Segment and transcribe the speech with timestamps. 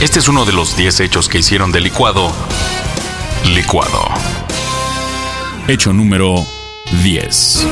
[0.00, 2.32] Este es uno de los 10 hechos que hicieron del licuado
[3.52, 4.00] licuado.
[5.66, 6.46] Hecho número
[7.02, 7.66] 10.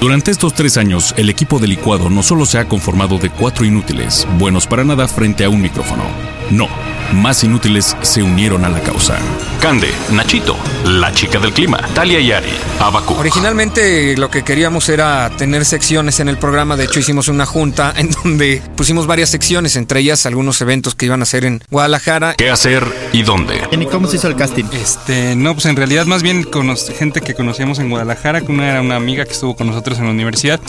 [0.00, 3.64] Durante estos tres años, el equipo de licuado no solo se ha conformado de cuatro
[3.64, 6.02] inútiles, buenos para nada frente a un micrófono.
[6.50, 6.68] No,
[7.12, 9.18] más inútiles se unieron a la causa.
[9.60, 12.50] Cande, Nachito, la chica del clima, Talia y Ari,
[12.80, 13.14] Abacu.
[13.14, 16.76] Originalmente lo que queríamos era tener secciones en el programa.
[16.76, 21.06] De hecho, hicimos una junta en donde pusimos varias secciones, entre ellas algunos eventos que
[21.06, 22.34] iban a hacer en Guadalajara.
[22.34, 23.60] ¿Qué hacer y dónde?
[23.70, 24.64] ¿Y cómo se hizo el casting?
[24.72, 28.70] Este, no, pues en realidad más bien con gente que conocíamos en Guadalajara, que una
[28.70, 30.60] era una amiga que estuvo con nosotros en la universidad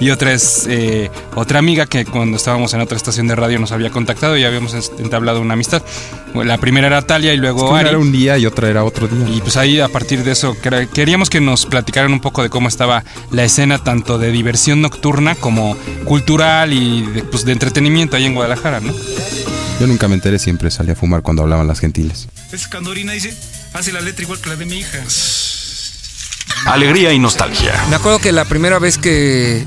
[0.00, 3.72] y otra es eh, otra amiga que cuando estábamos en otra estación de radio nos
[3.72, 5.82] había contactado y habíamos entablado una amistad.
[6.34, 7.88] La primera era Talia y luego Es que una Ari.
[7.88, 9.34] era un día y otra era otro día.
[9.34, 12.50] Y pues ahí a partir de eso quer- queríamos que nos platicaran un poco de
[12.50, 13.02] cómo estaba
[13.32, 18.34] la escena tanto de diversión nocturna como cultural y de, pues, de entretenimiento ahí en
[18.34, 18.92] Guadalajara, ¿no?
[19.80, 22.28] Yo nunca me enteré, siempre salía a fumar cuando hablaban las gentiles.
[22.52, 23.34] Es cuando orina dice,
[23.72, 24.98] hace la letra igual que la de mi hija.
[26.66, 27.72] Alegría y nostalgia.
[27.88, 29.64] Me acuerdo que la primera vez que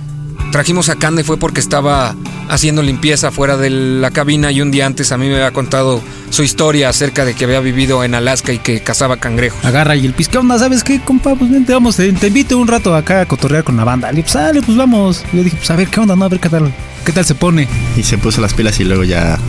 [0.52, 2.16] trajimos a Cande fue porque estaba
[2.52, 6.02] haciendo limpieza fuera de la cabina y un día antes a mí me había contado
[6.30, 9.64] su historia acerca de que había vivido en Alaska y que cazaba cangrejos.
[9.64, 10.60] Agarra y el pis, ¿qué onda?
[10.60, 11.34] ¿Sabes qué, compa?
[11.36, 14.12] Pues vente, vamos, te, te invito un rato acá a cotorrear con la banda.
[14.12, 15.24] Le pues sale, pues vamos.
[15.32, 16.16] Yo dije, pues a ver, ¿qué onda?
[16.18, 16.74] No, a ver qué tal,
[17.06, 17.70] qué tal se pone.
[17.96, 19.40] Y se puso las pilas y luego ya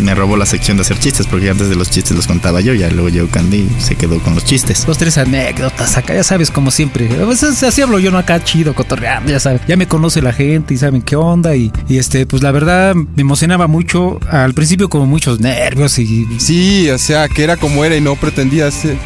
[0.00, 2.74] me robó la sección de hacer chistes, porque antes de los chistes los contaba yo,
[2.74, 4.86] ya luego llegó Candy y se quedó con los chistes.
[4.86, 7.08] Dos, tres anécdotas acá, ya sabes, como siempre.
[7.20, 8.18] A veces así hablo yo, ¿no?
[8.18, 9.60] Acá chido, cotorreando, ya sabes.
[9.66, 11.56] Ya me conoce la gente y saben qué onda.
[11.56, 14.18] Y, y este, pues la verdad, me emocionaba mucho.
[14.30, 16.26] Al principio, como muchos nervios y.
[16.38, 18.96] Sí, o sea, que era como era y no pretendía ser.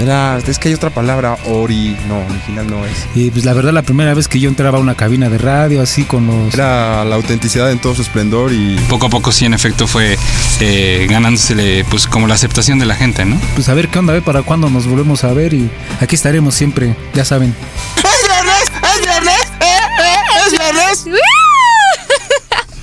[0.00, 3.06] Era, es que hay otra palabra, ori, no, original no es.
[3.14, 5.80] Y pues la verdad, la primera vez que yo entraba a una cabina de radio,
[5.82, 6.54] así con los.
[6.54, 10.18] Era la autenticidad en todo su esplendor y Poco a poco sí, en efecto, fue
[10.60, 13.40] eh, ganándosele pues como la aceptación de la gente, ¿no?
[13.54, 15.54] Pues a ver qué onda, a ver para cuándo nos volvemos a ver.
[15.54, 17.54] Y aquí estaremos siempre, ya saben.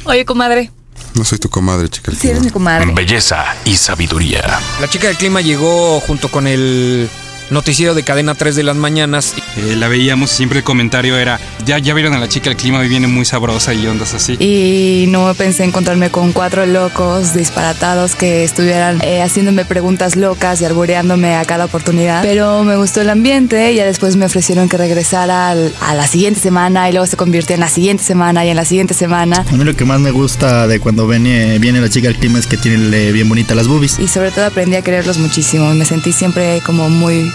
[0.06, 0.70] Oye, comadre,
[1.16, 2.12] no soy tu comadre, chica.
[2.12, 2.46] el si eres clima.
[2.46, 2.94] mi comadre.
[2.94, 4.60] Belleza y sabiduría.
[4.82, 7.10] La chica del clima llegó junto con el
[7.50, 9.34] noticiero de cadena 3 de las mañanas.
[9.58, 12.58] Eh, la veíamos y siempre el comentario era, ya, ya vieron a la chica del
[12.58, 14.34] clima, hoy viene muy sabrosa y ondas así.
[14.40, 20.66] Y no pensé encontrarme con cuatro locos disparatados que estuvieran eh, haciéndome preguntas locas y
[20.66, 22.22] albureándome a cada oportunidad.
[22.24, 26.08] Pero me gustó el ambiente y ya después me ofrecieron que regresara al- a la
[26.08, 29.46] siguiente semana y luego se convirtió en la siguiente semana y en la siguiente semana.
[29.48, 32.40] A mí lo que más me gusta de cuando viene, viene la chica del clima
[32.40, 34.00] es que tiene bien bonitas las boobies.
[34.00, 35.74] Y sobre todo aprendí a quererlos muchísimo.
[35.74, 37.32] Me sentí siempre como muy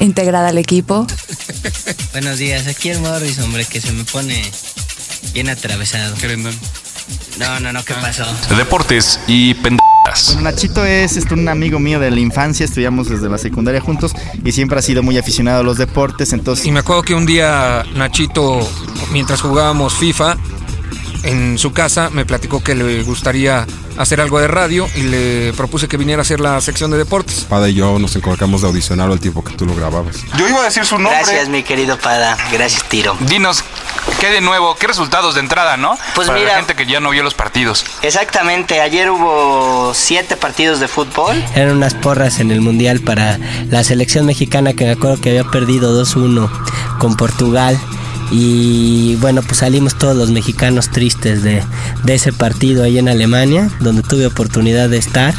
[0.00, 1.06] integrada al equipo.
[2.12, 4.42] Buenos días, aquí el Morris, hombre, que se me pone
[5.32, 6.14] bien atravesado.
[6.16, 6.54] Querendón.
[7.38, 8.24] No, no, no, ¿qué pasó?
[8.56, 10.34] Deportes y pendejas.
[10.34, 14.12] Bueno, Nachito es este, un amigo mío de la infancia, estudiamos desde la secundaria juntos
[14.44, 17.26] y siempre ha sido muy aficionado a los deportes, entonces Y me acuerdo que un
[17.26, 18.66] día Nachito,
[19.12, 20.36] mientras jugábamos FIFA,
[21.24, 23.66] en su casa me platicó que le gustaría
[23.98, 27.46] hacer algo de radio y le propuse que viniera a hacer la sección de deportes.
[27.48, 30.16] Pada y yo nos encargamos de audicionarlo al tiempo que tú lo grababas.
[30.38, 31.18] Yo iba a decir su nombre.
[31.20, 32.36] Gracias, mi querido Pada.
[32.52, 33.16] Gracias, Tiro.
[33.20, 33.64] Dinos,
[34.20, 34.76] ¿qué de nuevo?
[34.76, 35.98] ¿Qué resultados de entrada, no?
[36.14, 37.84] Pues Para mira- la gente que ya no vio los partidos.
[38.02, 41.42] Exactamente, ayer hubo siete partidos de fútbol.
[41.54, 43.38] Eran unas porras en el Mundial para
[43.70, 46.48] la selección mexicana que me acuerdo que había perdido 2-1
[46.98, 47.78] con Portugal.
[48.30, 51.62] Y bueno, pues salimos todos los mexicanos tristes de,
[52.04, 55.34] de ese partido ahí en Alemania, donde tuve oportunidad de estar.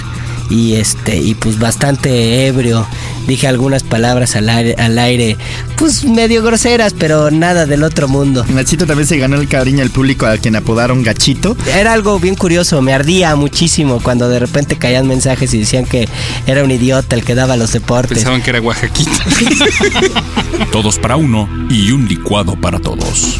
[0.50, 2.88] Y este, y pues bastante ebrio.
[3.28, 5.38] Dije algunas palabras al aire, al aire,
[5.78, 8.44] pues medio groseras, pero nada del otro mundo.
[8.50, 11.56] Nachito también se ganó el cariño del público a quien apodaron Gachito.
[11.76, 16.10] Era algo bien curioso, me ardía muchísimo cuando de repente caían mensajes y decían que
[16.48, 18.18] era un idiota el que daba los deportes.
[18.18, 19.12] Pensaban que era Oaxaquita.
[20.72, 23.38] Todos para uno y un licuado para todos.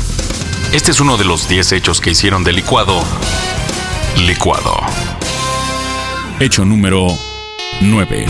[0.72, 3.04] Este es uno de los 10 hechos que hicieron del licuado
[4.26, 4.76] licuado.
[6.40, 7.08] Hecho número
[7.82, 8.26] 9.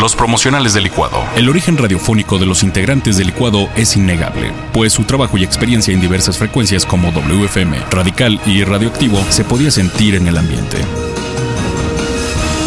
[0.00, 1.24] Los promocionales del licuado.
[1.34, 5.92] El origen radiofónico de los integrantes del licuado es innegable, pues su trabajo y experiencia
[5.92, 10.78] en diversas frecuencias como WFM, radical y radioactivo se podía sentir en el ambiente.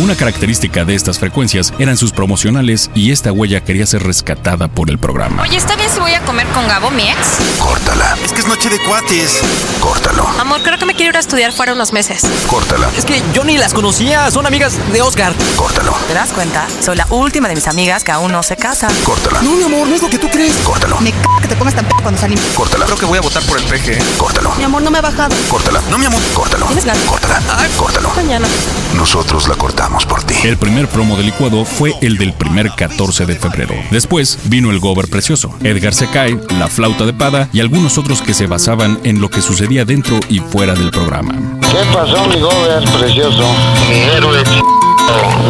[0.01, 4.89] Una característica de estas frecuencias eran sus promocionales y esta huella quería ser rescatada por
[4.89, 5.43] el programa.
[5.43, 7.17] Oye, ¿está bien si voy a comer con Gabo, mi ex?
[7.59, 9.41] Córtala, Es que es noche de cuates.
[9.79, 12.23] córtalo, Amor, creo que me quiero ir a estudiar fuera unos meses.
[12.47, 15.33] córtala, Es que yo ni las conocía, son amigas de Oscar.
[15.55, 16.65] córtalo, ¿Te das cuenta?
[16.83, 18.87] Soy la última de mis amigas que aún no se casa.
[19.03, 20.55] córtala, No, mi amor, no es lo que tú crees.
[20.63, 22.43] córtalo, Me c que te pongas tan p cuando salimos.
[22.55, 23.99] córtala, Creo que voy a votar por el PG.
[24.17, 25.35] córtalo, Mi amor, no me ha bajado.
[25.47, 26.21] córtala, No, mi amor.
[26.33, 27.03] córtalo, ¿Tienes ganas?
[27.03, 27.39] córtala,
[27.77, 28.09] córtalo.
[28.15, 28.47] Mañana.
[28.95, 30.35] Nosotros la cortamos por ti.
[30.43, 33.75] El primer promo de licuado fue el del primer 14 de febrero.
[33.91, 38.21] Después vino el Gober Precioso, Edgar se cae, la flauta de pada y algunos otros
[38.21, 41.33] que se basaban en lo que sucedía dentro y fuera del programa.
[41.61, 43.45] ¿Qué pasó, mi Gober precioso?
[43.89, 44.61] Mi héroe ch...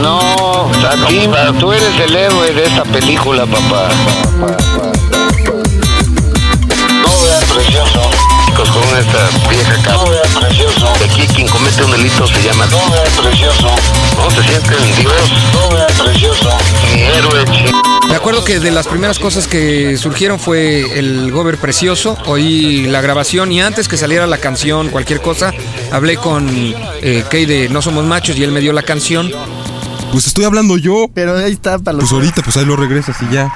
[0.01, 3.89] No, Sativa, tú eres el héroe de esta película, papá.
[16.17, 16.39] Dios.
[16.93, 17.45] Héroe.
[18.07, 23.01] Me acuerdo que de las primeras cosas que surgieron fue el Gober Precioso, oí la
[23.01, 25.53] grabación y antes que saliera la canción, cualquier cosa,
[25.91, 29.31] hablé con eh, Kay de No Somos Machos y él me dio la canción.
[30.11, 31.07] Pues estoy hablando yo.
[31.13, 33.49] Pero ahí está para Pues ahorita, pues ahí lo regresas y ya.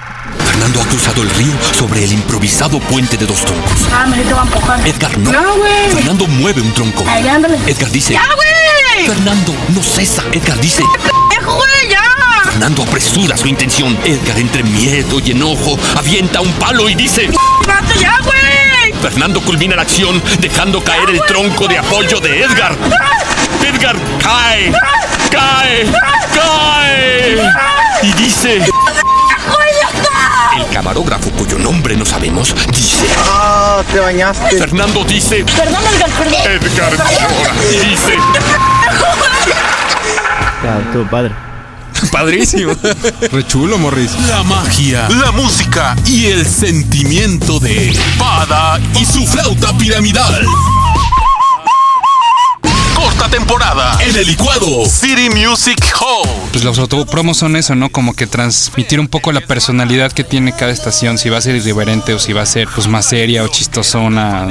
[0.46, 3.72] Fernando ha cruzado el río sobre el improvisado puente de dos troncos.
[3.92, 4.88] Ah, me te va a empujar.
[4.88, 5.31] Edgar no.
[5.31, 5.90] No, güey.
[5.94, 7.04] Fernando mueve un tronco.
[7.08, 7.58] Ay, ándale.
[7.68, 8.13] Edgar dice.
[8.13, 8.64] ¡Ya, güey!
[9.06, 10.24] Fernando no cesa.
[10.31, 10.81] Edgar dice.
[11.30, 12.02] ¡Pendejo, güey, ya!
[12.44, 13.96] Fernando apresura su intención.
[14.04, 17.30] Edgar, entre miedo y enojo, avienta un palo y dice.
[17.68, 18.94] ¡Vato, ya, güey!
[19.04, 22.75] Fernando culmina la acción dejando caer el tronco de apoyo de Edgar.
[23.62, 24.72] Edgar cae,
[25.30, 25.86] cae,
[26.34, 27.51] cae.
[28.01, 28.63] Y dice.
[30.58, 33.06] El camarógrafo, cuyo nombre no sabemos, dice.
[33.19, 34.58] Ah, te bañaste.
[34.58, 35.44] Fernando dice.
[35.56, 36.42] Perdón, Edgar, perdón.
[36.44, 38.18] Edgar llora y dice.
[40.65, 41.31] Estuvo padre.
[42.12, 42.73] Padrísimo.
[43.31, 44.12] Re chulo, Morris.
[44.27, 50.45] La magia, la música y el sentimiento de Pada y su flauta piramidal.
[53.36, 56.30] Temporada en el licuado City Music Hall.
[56.54, 57.90] Pues los autopromos son eso, ¿no?
[57.90, 61.58] Como que transmitir un poco la personalidad que tiene cada estación, si va a ser
[61.58, 64.48] irreverente o si va a ser pues más seria o chistosona.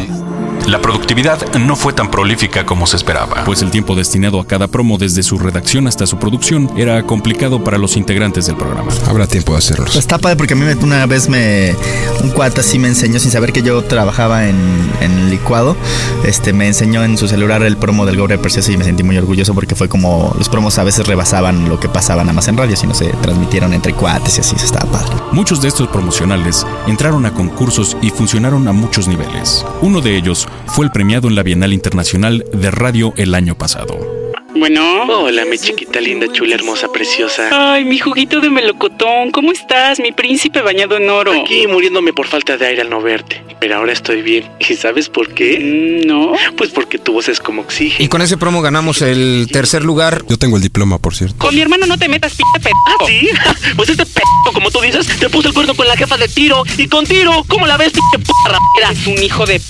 [0.67, 4.69] La productividad no fue tan prolífica como se esperaba, pues el tiempo destinado a cada
[4.69, 8.93] promo desde su redacción hasta su producción era complicado para los integrantes del programa.
[9.07, 9.89] Habrá tiempo de hacerlos.
[9.89, 11.75] Pues está padre porque a mí una vez me
[12.23, 14.57] un cuate así me enseñó sin saber que yo trabajaba en,
[15.01, 15.77] en licuado,
[16.25, 19.17] este me enseñó en su celular el promo del Gobre Precioso y me sentí muy
[19.17, 22.57] orgulloso porque fue como los promos a veces rebasaban lo que pasaba nada más en
[22.57, 25.15] radio, sino se transmitieron entre cuates y así, eso estaba padre.
[25.33, 29.65] Muchos de estos promocionales entraron a concursos y funcionaron a muchos niveles.
[29.81, 34.24] Uno de ellos fue el premiado en la Bienal Internacional de Radio el año pasado.
[34.57, 35.03] Bueno.
[35.09, 37.49] Hola, mi chiquita linda, chula, hermosa, preciosa.
[37.51, 39.99] Ay, mi juguito de melocotón, ¿cómo estás?
[39.99, 41.33] Mi príncipe bañado en oro.
[41.33, 43.43] Aquí muriéndome por falta de aire al no verte.
[43.59, 44.49] Pero ahora estoy bien.
[44.61, 45.59] ¿Y sabes por qué?
[46.07, 46.33] no.
[46.57, 48.05] Pues porque tu voz es como oxígeno.
[48.05, 50.25] Y con ese promo ganamos el tercer lugar.
[50.29, 51.37] Yo tengo el diploma, por cierto.
[51.39, 52.75] Con mi hermano no te metas, p*** pedo.
[53.01, 53.29] ¿Ah, sí?
[53.77, 54.21] Pues este p***,
[54.53, 56.63] como tú dices, te puso el cuerno con la jefa de tiro.
[56.79, 58.93] Y con tiro, ¿cómo la ves, p*** p***?
[58.93, 59.67] Es un hijo de p***.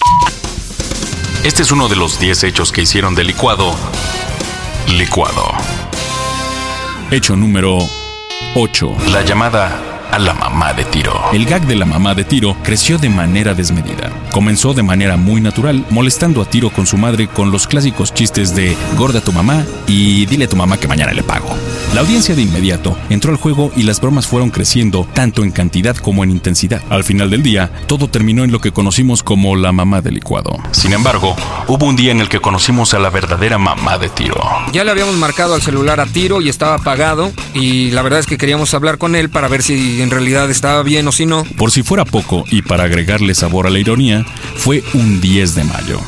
[1.45, 3.75] Este es uno de los 10 hechos que hicieron de licuado.
[4.89, 5.53] Licuado.
[7.11, 7.79] Hecho número
[8.55, 8.97] 8.
[9.13, 11.12] La llamada a la mamá de Tiro.
[11.33, 14.11] El gag de la mamá de Tiro creció de manera desmedida.
[14.33, 18.55] Comenzó de manera muy natural, molestando a Tiro con su madre con los clásicos chistes
[18.55, 21.55] de gorda tu mamá y dile a tu mamá que mañana le pago.
[21.95, 25.97] La audiencia de inmediato entró al juego y las bromas fueron creciendo tanto en cantidad
[25.97, 26.83] como en intensidad.
[26.91, 30.59] Al final del día, todo terminó en lo que conocimos como la mamá del licuado.
[30.73, 31.37] Sin embargo,
[31.69, 34.41] hubo un día en el que conocimos a la verdadera mamá de Tiro.
[34.73, 38.27] Ya le habíamos marcado al celular a tiro y estaba apagado y la verdad es
[38.27, 41.44] que queríamos hablar con él para ver si en realidad estaba bien o si no.
[41.56, 44.24] Por si fuera poco y para agregarle sabor a la ironía,
[44.56, 46.01] fue un 10 de mayo.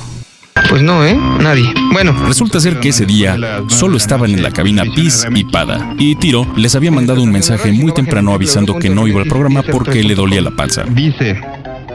[0.69, 1.17] Pues no, ¿eh?
[1.41, 1.73] Nadie.
[1.93, 2.13] Bueno.
[2.27, 3.37] Resulta ser que ese día
[3.69, 5.95] solo estaban en la cabina Piz y Pada.
[5.99, 9.63] Y Tiro les había mandado un mensaje muy temprano avisando que no iba al programa
[9.63, 10.85] porque le dolía la panza.
[10.89, 11.41] Dice,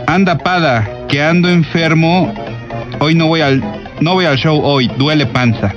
[0.07, 2.33] anda pada, que ando enfermo,
[2.99, 3.61] hoy no voy al,
[3.99, 5.73] no voy al show hoy, duele panza.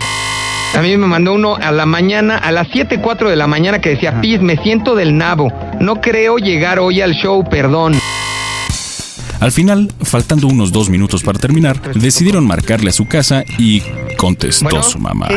[0.76, 3.90] A mí me mandó uno a la mañana, a las 7.04 de la mañana que
[3.90, 5.52] decía, Piz, me siento del nabo.
[5.80, 7.94] No creo llegar hoy al show, perdón.
[9.40, 13.82] Al final, faltando unos dos minutos para terminar, decidieron marcarle a su casa y
[14.16, 15.28] contestó Bueno, su mamá.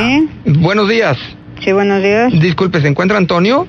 [0.45, 1.17] Buenos días.
[1.63, 2.31] Sí, buenos días.
[2.31, 3.67] Disculpe, ¿se encuentra Antonio?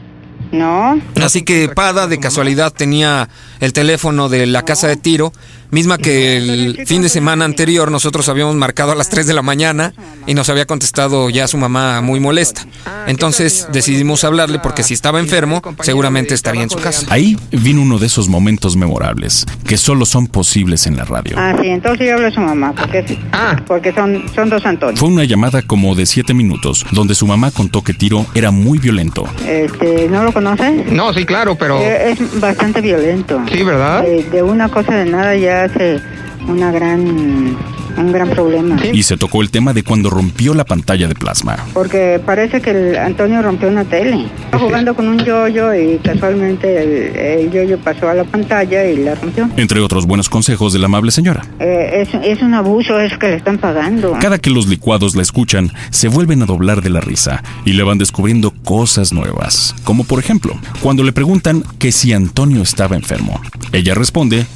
[0.53, 1.01] No.
[1.21, 3.29] Así que Pada de casualidad tenía
[3.61, 5.33] el teléfono de la casa de tiro,
[5.71, 9.43] misma que el fin de semana anterior nosotros habíamos marcado a las 3 de la
[9.43, 9.93] mañana
[10.27, 12.67] y nos había contestado ya su mamá muy molesta.
[13.07, 17.07] Entonces decidimos hablarle porque si estaba enfermo seguramente estaría en su casa.
[17.11, 21.37] Ahí vino uno de esos momentos memorables que solo son posibles en la radio.
[21.39, 23.19] Ah, sí, entonces yo hablo a su mamá, porque,
[23.67, 24.99] porque son, son dos Antonios.
[25.01, 28.79] Fue una llamada como de siete minutos, donde su mamá contó que Tiro era muy
[28.79, 29.27] violento.
[29.47, 30.91] Este, ¿no lo conoces?
[30.93, 31.81] No, sí, claro, pero...
[31.81, 33.41] Eh, Es bastante violento.
[33.53, 34.05] Sí, ¿verdad?
[34.07, 36.01] Eh, de una cosa de nada ya hace
[36.47, 37.57] una gran
[38.01, 38.77] un gran problema.
[38.93, 41.57] Y se tocó el tema de cuando rompió la pantalla de plasma.
[41.75, 44.27] Porque parece que el Antonio rompió una tele.
[44.45, 48.99] Estaba jugando con un yoyo y casualmente el, el yoyo pasó a la pantalla y
[48.99, 49.49] la rompió.
[49.57, 51.45] Entre otros buenos consejos de la amable señora.
[51.59, 54.17] Eh, es, es un abuso, es que le están pagando.
[54.21, 57.83] Cada que los licuados la escuchan, se vuelven a doblar de la risa y le
[57.83, 59.75] van descubriendo cosas nuevas.
[59.85, 63.41] Como por ejemplo, cuando le preguntan que si Antonio estaba enfermo.
[63.73, 64.47] Ella responde,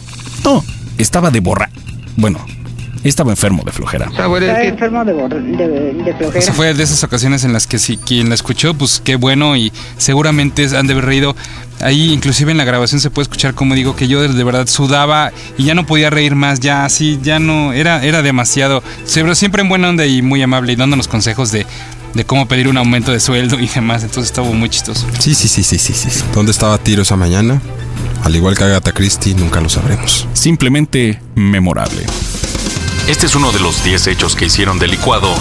[0.45, 0.63] no,
[1.03, 1.69] estaba de borra...
[2.17, 2.45] Bueno,
[3.05, 4.07] estaba enfermo de flojera.
[4.07, 6.39] Está enfermo de, de, de flojera.
[6.39, 9.57] Esa fue de esas ocasiones en las que si quien la escuchó, pues qué bueno
[9.57, 11.35] y seguramente han de haber reído.
[11.81, 14.69] Ahí inclusive en la grabación se puede escuchar como digo que yo de de verdad
[14.69, 18.85] sudaba y ya no podía reír más, ya así, ya no, era, era demasiado.
[19.13, 21.67] Pero siempre en buena onda y muy amable y dándonos consejos de,
[22.15, 25.07] de cómo pedir un aumento de sueldo y demás, entonces estuvo muy chistoso.
[25.19, 26.23] Sí, sí, sí, sí, sí, sí.
[26.33, 27.61] ¿Dónde estaba Tiro esa mañana?
[28.23, 30.29] Al igual que Agatha Christie, nunca lo sabremos.
[30.33, 32.05] Simplemente memorable.
[33.09, 35.35] Este es uno de los 10 hechos que hicieron del licuado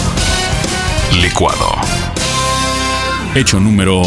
[1.20, 1.66] licuado.
[3.34, 4.02] Hecho número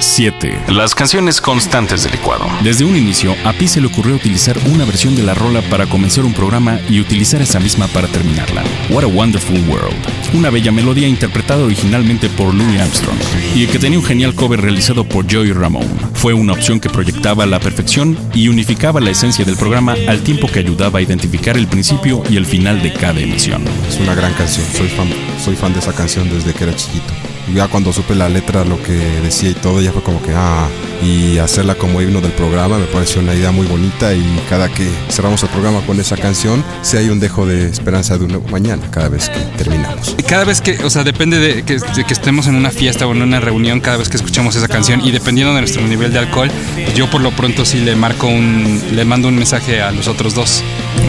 [0.00, 0.64] 7.
[0.68, 2.46] Las canciones constantes del licuado.
[2.62, 5.86] Desde un inicio, a Pi se le ocurrió utilizar una versión de la rola para
[5.86, 8.62] comenzar un programa y utilizar esa misma para terminarla.
[8.90, 9.96] What a Wonderful World.
[10.34, 13.18] Una bella melodía interpretada originalmente por Louis Armstrong
[13.54, 15.88] y que tenía un genial cover realizado por Joey Ramone.
[16.14, 20.48] Fue una opción que proyectaba la perfección y unificaba la esencia del programa al tiempo
[20.48, 23.64] que ayudaba a identificar el principio y el final de cada emisión.
[23.88, 24.66] Es una gran canción.
[24.72, 25.08] Soy fan,
[25.44, 27.12] soy fan de esa canción desde que era chiquito.
[27.54, 30.68] Ya cuando supe la letra, lo que decía y todo, ya fue como que, ah,
[31.02, 34.88] y hacerla como himno del programa me pareció una idea muy bonita y cada que
[35.10, 38.48] cerramos el programa con esa canción, sí hay un dejo de esperanza de un nuevo
[38.48, 40.14] mañana cada vez que terminamos.
[40.18, 43.06] Y Cada vez que, o sea, depende de que, de que estemos en una fiesta
[43.06, 46.12] o en una reunión, cada vez que escuchamos esa canción y dependiendo de nuestro nivel
[46.12, 46.50] de alcohol,
[46.94, 50.34] yo por lo pronto sí le marco un, le mando un mensaje a los otros
[50.34, 50.62] dos.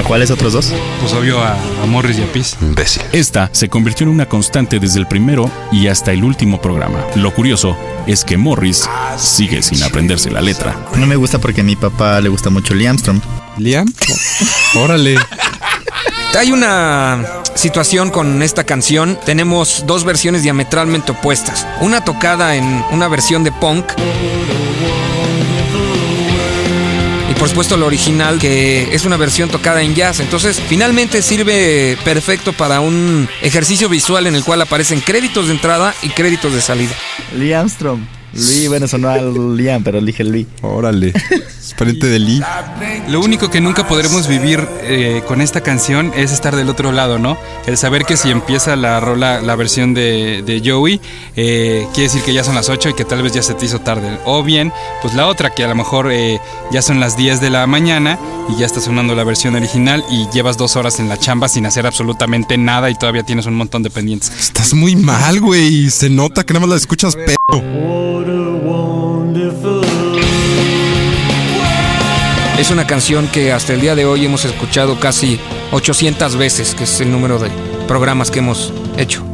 [0.07, 0.73] ¿Cuáles otros dos?
[1.01, 2.55] Pues obvio a, a Morris y a Piz.
[2.61, 3.03] Imbécil.
[3.11, 7.05] Esta se convirtió en una constante desde el primero y hasta el último programa.
[7.15, 7.77] Lo curioso
[8.07, 10.75] es que Morris sigue sin aprenderse la letra.
[10.95, 13.21] No me gusta porque a mi papá le gusta mucho Lee Armstrong.
[13.57, 13.87] ¿Liam?
[14.75, 15.17] Órale.
[16.37, 17.25] Hay una
[17.55, 19.19] situación con esta canción.
[19.25, 21.67] Tenemos dos versiones diametralmente opuestas.
[21.81, 23.85] Una tocada en una versión de punk.
[27.39, 30.19] Por supuesto la original que es una versión tocada en jazz.
[30.19, 35.95] Entonces finalmente sirve perfecto para un ejercicio visual en el cual aparecen créditos de entrada
[36.03, 36.91] y créditos de salida.
[37.37, 38.01] Lee Armstrong.
[38.33, 40.47] Lee, bueno, sonó a Liam, pero dije Lee.
[40.61, 41.13] Órale.
[41.69, 42.41] Es pariente de Lee.
[43.09, 47.19] Lo único que nunca podremos vivir eh, con esta canción es estar del otro lado,
[47.19, 47.37] ¿no?
[47.67, 50.99] El saber que si empieza la rola, la versión de, de Joey,
[51.35, 53.67] eh, quiere decir que ya son las 8 y que tal vez ya se te
[53.67, 54.17] hizo tarde.
[54.25, 54.73] O bien,
[55.03, 58.17] pues la otra, que a lo mejor eh, ya son las 10 de la mañana
[58.49, 61.67] y ya está sonando la versión original y llevas dos horas en la chamba sin
[61.67, 64.31] hacer absolutamente nada y todavía tienes un montón de pendientes.
[64.39, 65.91] Estás muy mal, güey.
[65.91, 67.61] Se nota que nada más la escuchas pedo.
[72.59, 75.39] Es una canción que hasta el día de hoy hemos escuchado casi
[75.71, 77.49] 800 veces, que es el número de
[77.87, 79.25] programas que hemos hecho.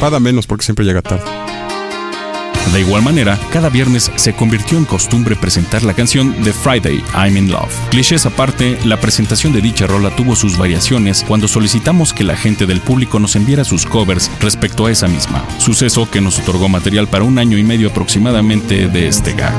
[0.00, 1.22] Pada menos porque siempre llega tarde.
[2.72, 7.36] De igual manera, cada viernes se convirtió en costumbre presentar la canción The Friday I'm
[7.36, 7.72] in Love.
[7.90, 12.66] Clichés aparte, la presentación de dicha rola tuvo sus variaciones cuando solicitamos que la gente
[12.66, 17.06] del público nos enviara sus covers respecto a esa misma, suceso que nos otorgó material
[17.06, 19.54] para un año y medio aproximadamente de este gag.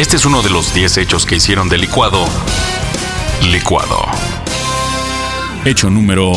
[0.00, 2.24] Este es uno de los 10 hechos que hicieron del licuado
[3.42, 4.02] licuado.
[5.66, 6.32] Hecho número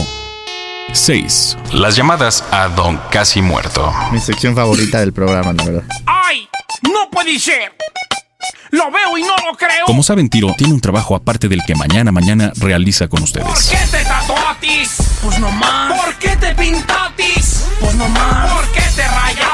[0.92, 1.58] 6.
[1.72, 3.94] Las llamadas a Don Casi Muerto.
[4.12, 5.84] Mi sección favorita del programa, la verdad.
[6.06, 6.46] ¡Ay!
[6.82, 7.74] ¡No puede ser!
[8.72, 9.86] ¡Lo veo y no lo creo!
[9.86, 13.48] Como saben, Tiro tiene un trabajo aparte del que mañana mañana realiza con ustedes.
[13.48, 14.98] ¿Por qué te tatuatis?
[15.24, 16.04] Pues no más.
[16.04, 17.64] ¿Por qué te pintatis?
[17.80, 18.52] Pues no más.
[18.52, 19.53] ¿Por qué te rayatis?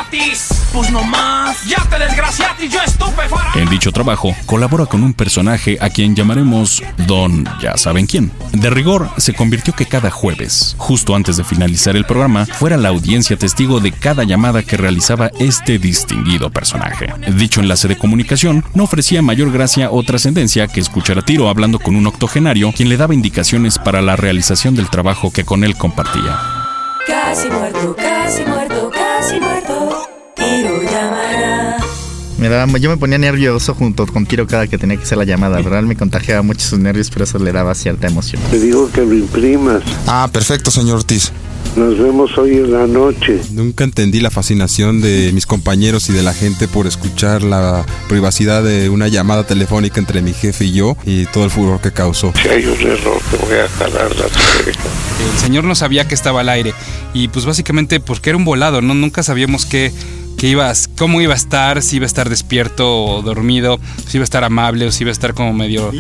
[0.80, 1.66] Pues no más.
[1.66, 3.52] Ya te desgraciatis, yo estupe fuera.
[3.56, 8.32] En dicho trabajo, colabora con un personaje a quien llamaremos Don ya saben quién.
[8.54, 12.88] De rigor, se convirtió que cada jueves, justo antes de finalizar el programa, fuera la
[12.88, 17.14] audiencia testigo de cada llamada que realizaba este distinguido personaje.
[17.28, 21.80] Dicho enlace de comunicación no ofrecía mayor gracia o trascendencia que escuchar a Tiro hablando
[21.80, 25.76] con un octogenario quien le daba indicaciones para la realización del trabajo que con él
[25.76, 26.40] compartía.
[27.06, 28.69] Casi muerto, casi muerto,
[32.40, 35.26] Me daba, yo me ponía nervioso junto con Tiro cada que tenía que hacer la
[35.26, 35.58] llamada.
[35.62, 35.84] ¿verdad?
[35.84, 38.42] me contagiaba mucho sus nervios, pero eso le daba cierta emoción.
[38.50, 39.84] Te digo que lo imprimas.
[40.08, 41.32] Ah, perfecto, señor Ortiz.
[41.76, 43.40] Nos vemos hoy en la noche.
[43.52, 48.64] Nunca entendí la fascinación de mis compañeros y de la gente por escuchar la privacidad
[48.64, 52.34] de una llamada telefónica entre mi jefe y yo y todo el furor que causó.
[52.42, 54.84] Si hay un error, te voy a jalar la oreja.
[55.32, 56.74] El señor no sabía que estaba al aire
[57.14, 58.94] y pues básicamente porque era un volado, ¿no?
[58.94, 59.92] Nunca sabíamos qué,
[60.40, 63.78] qué ibas, cómo iba a estar, si iba a estar despierto o dormido,
[64.08, 65.92] si iba a estar amable o si iba a estar como medio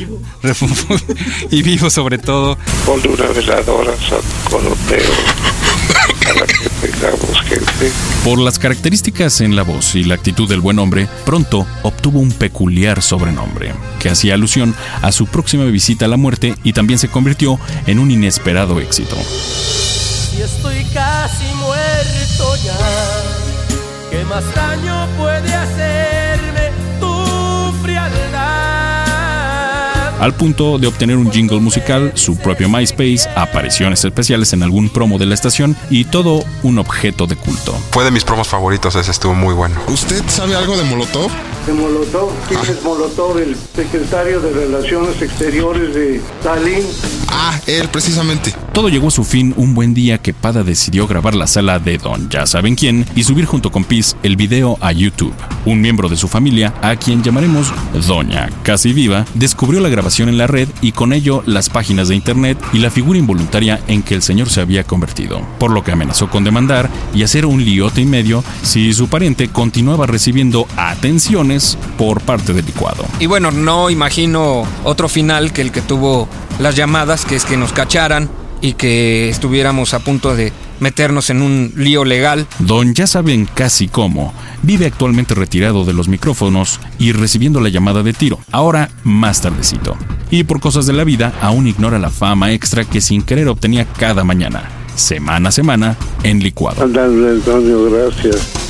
[1.51, 2.57] y vivo sobre todo.
[2.85, 4.19] Ponle una veladora, San
[4.49, 5.11] Coroteo,
[6.23, 7.91] para que tengamos gente.
[8.23, 12.31] Por las características en la voz y la actitud del buen hombre, pronto obtuvo un
[12.31, 17.09] peculiar sobrenombre, que hacía alusión a su próxima visita a la muerte y también se
[17.09, 19.17] convirtió en un inesperado éxito.
[20.37, 23.28] Y estoy casi muerto ya.
[24.19, 28.19] ¿Qué más daño puede hacerme tu frialdad?
[30.19, 35.19] Al punto de obtener un jingle musical, su propio MySpace, apariciones especiales en algún promo
[35.19, 37.71] de la estación y todo un objeto de culto.
[37.91, 39.79] Fue de mis promos favoritos, ese estuvo muy bueno.
[39.87, 41.31] ¿Usted sabe algo de Molotov?
[41.65, 43.37] De Molotov, ¿quién es Molotov?
[43.37, 46.83] El secretario de Relaciones Exteriores de Stalin.
[47.29, 48.53] Ah, él precisamente.
[48.73, 51.97] Todo llegó a su fin un buen día que Pada decidió grabar la sala de
[51.97, 55.33] Don Ya saben quién y subir junto con Piz el video a YouTube.
[55.65, 57.73] Un miembro de su familia, a quien llamaremos
[58.07, 62.15] Doña Casi Viva, descubrió la grabación en la red y con ello las páginas de
[62.15, 65.91] internet y la figura involuntaria en que el señor se había convertido, por lo que
[65.91, 70.67] amenazó con demandar y hacer un liote y medio si su pariente continuaba recibiendo
[71.97, 73.05] por parte del licuado.
[73.19, 76.27] Y bueno, no imagino otro final que el que tuvo
[76.59, 78.29] las llamadas, que es que nos cacharan
[78.61, 82.47] y que estuviéramos a punto de meternos en un lío legal.
[82.59, 84.33] Don ya saben casi cómo.
[84.63, 89.97] Vive actualmente retirado de los micrófonos y recibiendo la llamada de tiro, ahora más tardecito.
[90.31, 93.85] Y por cosas de la vida, aún ignora la fama extra que sin querer obtenía
[93.85, 96.83] cada mañana, semana a semana, en licuado.
[96.83, 98.68] Ándale, Antonio, gracias.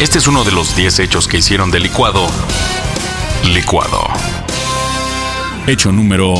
[0.00, 2.26] Este es uno de los 10 hechos que hicieron de licuado.
[3.52, 4.00] Licuado.
[5.68, 6.34] Hecho número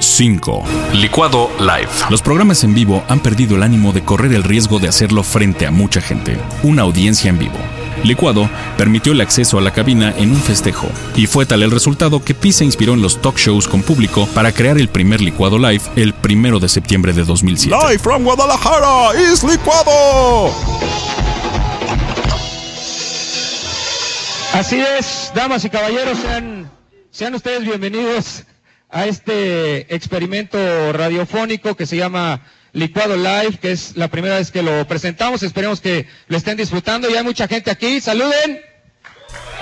[0.00, 0.64] 5.
[0.94, 1.90] Licuado Live.
[2.08, 5.66] Los programas en vivo han perdido el ánimo de correr el riesgo de hacerlo frente
[5.66, 6.38] a mucha gente.
[6.62, 7.58] Una audiencia en vivo.
[8.02, 12.24] Licuado permitió el acceso a la cabina en un festejo, y fue tal el resultado
[12.24, 15.58] que Pi se inspiró en los talk shows con público para crear el primer Licuado
[15.58, 17.76] Live el primero de septiembre de 2007.
[17.88, 20.50] Live from Guadalajara is Licuado.
[24.62, 26.70] Así es, damas y caballeros, sean,
[27.10, 28.44] sean ustedes bienvenidos
[28.88, 30.56] a este experimento
[30.92, 35.42] radiofónico que se llama Licuado Live, que es la primera vez que lo presentamos.
[35.42, 37.10] Esperemos que lo estén disfrutando.
[37.10, 38.00] Ya hay mucha gente aquí.
[38.00, 38.60] Saluden.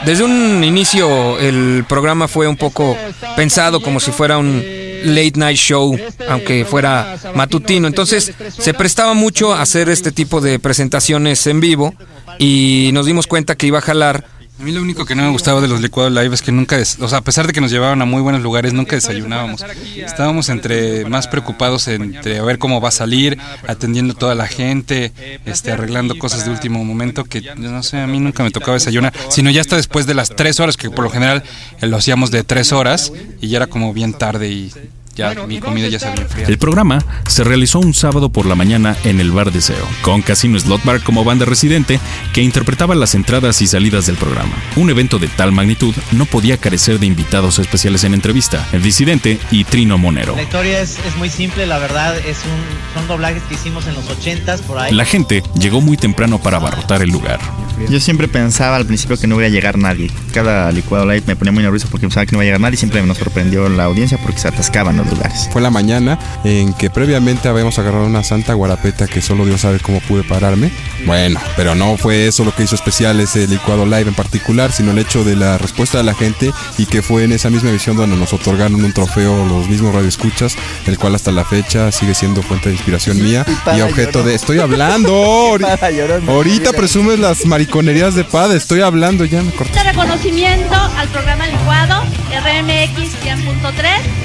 [0.05, 2.95] Desde un inicio el programa fue un poco
[3.37, 4.63] pensado como si fuera un
[5.03, 7.87] late night show, aunque fuera matutino.
[7.87, 11.95] Entonces se prestaba mucho a hacer este tipo de presentaciones en vivo
[12.39, 15.31] y nos dimos cuenta que iba a jalar A mí lo único que no me
[15.31, 17.63] gustaba de los licuados live es que nunca, des- o sea, a pesar de que
[17.63, 19.65] nos llevaban a muy buenos lugares, nunca desayunábamos.
[19.97, 25.13] Estábamos entre más preocupados entre a ver cómo va a salir, atendiendo toda la gente,
[25.47, 29.15] este, arreglando cosas de último momento que no sé, a mí nunca me tocaba desayunar,
[29.31, 31.43] sino ya hasta después de las tres horas, que por lo general
[31.81, 34.73] eh, lo hacíamos de tres horas y ya era como bien tarde y
[35.21, 36.51] ya mi comida ya se había enfriado.
[36.51, 40.59] El programa se realizó un sábado por la mañana en el Bar Deseo, con Casino
[40.59, 42.01] Slot Bar como banda residente
[42.33, 44.55] que interpretaba las entradas y salidas del programa.
[44.77, 49.39] Un evento de tal magnitud no podía carecer de invitados especiales en entrevista, el disidente
[49.51, 50.37] y Trino Monero.
[50.37, 53.95] La historia es, es muy simple, la verdad, es un, son doblajes que hicimos en
[53.95, 54.93] los 80s por ahí.
[54.93, 57.41] La gente llegó muy temprano para abarrotar el lugar.
[57.89, 60.11] Yo siempre pensaba al principio que no iba a llegar nadie.
[60.33, 62.75] Cada licuado live me ponía muy nervioso porque pensaba que no iba a llegar nadie
[62.75, 65.49] y siempre nos sorprendió la audiencia porque se atascaban los lugares.
[65.53, 69.81] Fue la mañana en que previamente habíamos agarrado una santa guarapeta que solo Dios sabe
[69.81, 70.71] cómo pude pararme.
[71.07, 74.93] Bueno, pero no fue eso lo que hizo especial ese licuado live en particular, sino
[74.93, 77.97] el hecho de la respuesta de la gente y que fue en esa misma visión
[77.97, 82.43] donde nos otorgaron un trofeo los mismos radioescuchas, el cual hasta la fecha sigue siendo
[82.43, 84.35] fuente de inspiración mía y Pada objeto de...
[84.35, 85.59] Estoy hablando.
[86.29, 89.79] Ahorita presumes las mariconerías de Pada, estoy hablando, ya me corté.
[89.79, 93.73] Este reconocimiento al programa Licuado, RMX 100.3.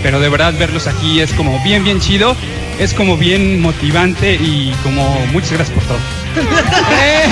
[0.01, 2.35] Pero de verdad verlos aquí es como bien, bien chido,
[2.79, 5.97] es como bien motivante y como muchas gracias por todo.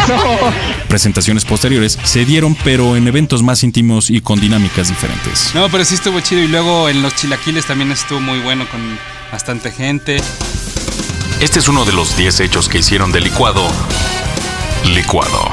[0.04, 0.54] ¡Eso!
[0.88, 5.50] Presentaciones posteriores se dieron pero en eventos más íntimos y con dinámicas diferentes.
[5.56, 9.00] No, pero sí estuvo chido y luego en los chilaquiles también estuvo muy bueno con
[9.32, 10.18] bastante gente.
[11.40, 13.68] Este es uno de los 10 hechos que hicieron de licuado.
[14.86, 15.50] Licuado.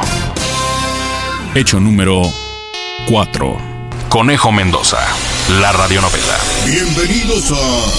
[1.53, 2.23] Hecho número
[3.09, 3.57] 4.
[4.09, 4.99] Conejo Mendoza.
[5.61, 6.37] La radionovela.
[6.65, 7.91] Bienvenidos a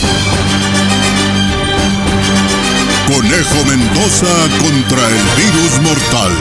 [3.14, 6.32] Conejo Mendoza contra el virus mortal.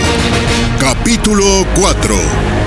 [0.79, 2.60] Capítulo 4.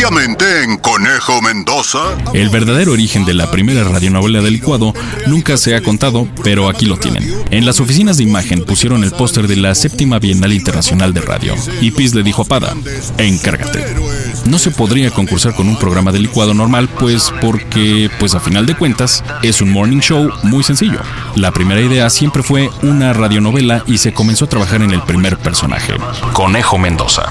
[0.00, 1.98] Previamente en Conejo Mendoza.
[2.32, 4.94] El verdadero origen de la primera radionovela del licuado
[5.26, 7.34] nunca se ha contado, pero aquí lo tienen.
[7.50, 11.56] En las oficinas de imagen pusieron el póster de la séptima Bienal Internacional de Radio.
[11.80, 12.76] Y Piz le dijo a Pada,
[13.16, 13.84] encárgate.
[14.44, 18.66] No se podría concursar con un programa de licuado normal, pues porque, pues a final
[18.66, 21.00] de cuentas, es un morning show muy sencillo.
[21.34, 25.38] La primera idea siempre fue una radionovela y se comenzó a trabajar en el primer
[25.38, 25.94] personaje,
[26.34, 27.24] Conejo Mendoza.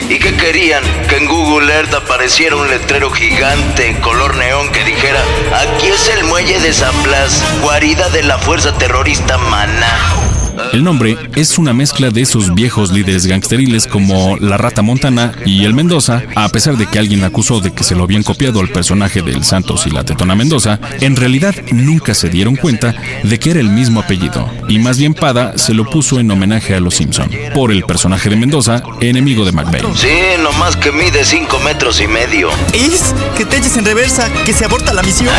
[0.00, 0.84] ¿Y qué querían?
[1.08, 5.22] Que en Google Earth apareciera un letrero gigante en color neón que dijera:
[5.54, 10.25] Aquí es el muelle de San Blas, guarida de la fuerza terrorista Maná.
[10.72, 15.64] El nombre es una mezcla de esos viejos líderes gangsteriles como la Rata Montana y
[15.64, 18.68] el Mendoza, a pesar de que alguien acusó de que se lo habían copiado al
[18.68, 23.50] personaje del Santos y la Tetona Mendoza, en realidad nunca se dieron cuenta de que
[23.50, 26.96] era el mismo apellido, y más bien Pada se lo puso en homenaje a los
[26.96, 29.84] Simpson, por el personaje de Mendoza, enemigo de McVeigh.
[29.94, 30.08] Sí,
[30.42, 32.50] nomás que mide 5 metros y medio.
[32.72, 35.34] Es que te eches en reversa, que se aborta la misión.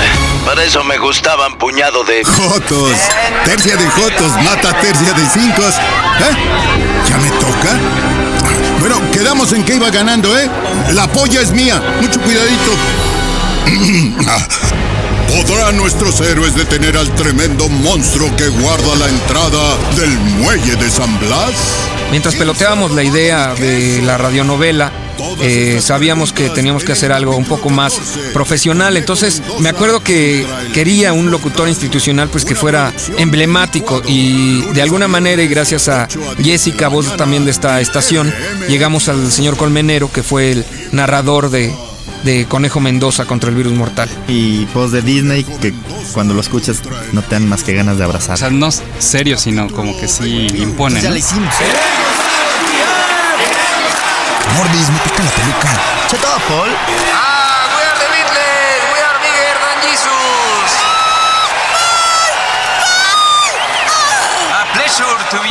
[0.45, 2.23] Para eso me gustaban puñado de.
[2.23, 2.97] Jotos.
[3.45, 5.61] Tercia de Jotos mata tercia de cinco.
[5.61, 6.33] ¿Eh?
[7.09, 7.77] ¿Ya me toca?
[8.79, 10.49] Bueno, quedamos en que iba ganando, ¿eh?
[10.93, 11.81] La polla es mía.
[12.01, 12.71] Mucho cuidadito.
[15.47, 21.19] ¿Podrán nuestros héroes detener al tremendo monstruo que guarda la entrada del muelle de San
[21.19, 21.53] Blas?
[22.11, 24.91] Mientras peloteábamos la idea de la radionovela,
[25.41, 27.99] eh, sabíamos que teníamos que hacer algo un poco más
[28.33, 28.97] profesional.
[28.97, 35.07] Entonces, me acuerdo que quería un locutor institucional pues que fuera emblemático y de alguna
[35.07, 36.07] manera y gracias a
[36.41, 38.33] Jessica, voz también de esta estación,
[38.67, 41.73] llegamos al señor Colmenero que fue el narrador de
[42.23, 44.09] de Conejo Mendoza contra el virus mortal.
[44.27, 45.73] Y voz de Disney que
[46.13, 46.81] cuando lo escuchas
[47.13, 48.35] no te dan más que ganas de abrazar.
[48.35, 51.01] O sea, no serio, sino como que sí impone.
[51.01, 51.13] Ya ¿no?
[51.13, 51.53] la hicimos.
[54.57, 55.29] Mordis, me pica la
[56.47, 56.69] Paul.
[57.13, 57.36] Ah,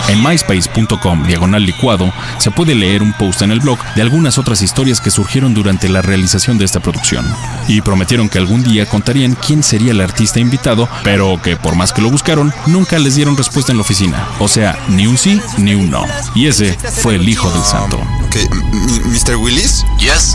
[0.08, 4.62] En myspace.com diagonal licuado se puede leer un post en el blog de algunas otras
[4.62, 7.26] historias que surgieron durante la realización de esta producción.
[7.68, 11.92] Y prometieron que algún día contarían quién sería el artista invitado, pero que por más
[11.92, 14.26] que lo buscaron, nunca les dieron respuesta en la oficina.
[14.38, 16.04] O sea, ni un sí ni un no.
[16.34, 17.96] Y ese fue el hijo del santo.
[18.26, 19.36] Ok, m- Mr.
[19.36, 19.84] Willis.
[19.98, 20.34] Yes.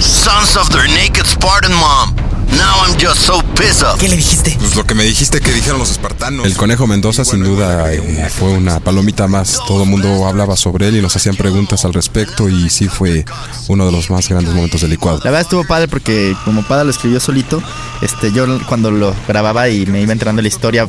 [0.00, 2.14] Sons of their naked Spartan mom.
[2.52, 3.98] Now I'm just so pissed off.
[3.98, 4.56] ¿Qué le dijiste?
[4.58, 6.46] Pues lo que me dijiste que dijeron los espartanos.
[6.46, 9.60] El conejo Mendoza sin duda eh, fue una palomita más.
[9.66, 13.24] Todo el mundo hablaba sobre él y nos hacían preguntas al respecto y sí fue
[13.68, 15.18] uno de los más grandes momentos del licuado.
[15.18, 17.62] La verdad estuvo padre porque como Pada lo escribió solito,
[18.02, 20.86] este, yo cuando lo grababa y me iba enterando la historia,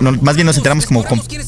[0.00, 1.04] no, más bien nos enteramos como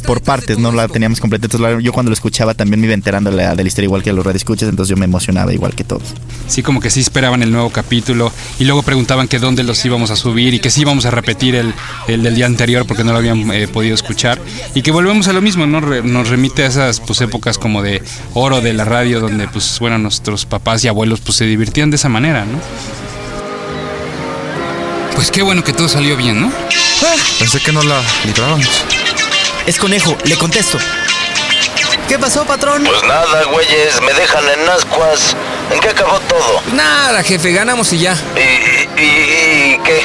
[0.06, 1.46] por partes, no la teníamos completa.
[1.46, 4.12] Entonces yo cuando lo escuchaba también me iba enterando la- de la historia igual que
[4.12, 6.02] los radioescuchas, entonces yo me emocionaba igual que todos.
[6.48, 10.10] Sí, como que sí esperaban el nuevo capítulo y luego preguntaban que dónde los íbamos
[10.10, 11.72] a subir y que sí íbamos a repetir el,
[12.08, 14.40] el del día anterior porque no lo habían eh, podido escuchar
[14.74, 15.80] y que volvemos a lo mismo, ¿no?
[15.80, 18.02] Nos remite a esas pues épocas como de
[18.34, 21.96] oro de la radio donde pues bueno, nuestros papás y abuelos pues se divertían de
[21.96, 22.58] esa manera, ¿no?
[25.22, 26.52] Pues qué bueno que todo salió bien, ¿no?
[27.38, 28.66] Pensé que no la librábamos.
[29.66, 30.78] Es conejo, le contesto.
[32.08, 32.82] ¿Qué pasó, patrón?
[32.84, 35.36] Pues nada, güeyes, me dejan en ascuas.
[35.72, 36.60] ¿En qué acabó todo?
[36.72, 38.16] Nada, jefe, ganamos y ya.
[38.34, 40.04] ¿Y, y, y- y qué?